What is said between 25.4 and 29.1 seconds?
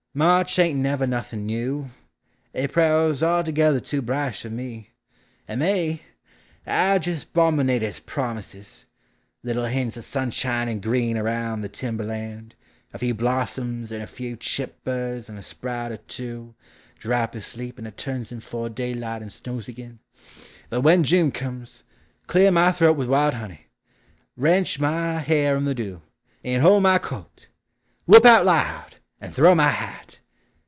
In the dew! and hold my coat! Whoop out loud!